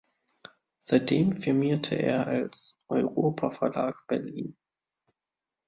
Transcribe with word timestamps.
Seitdem 0.79 1.31
firmierte 1.31 1.93
er 1.93 2.25
als 2.25 2.81
"Europa 2.87 3.51
Verlag 3.51 4.01
Berlin". 4.07 4.57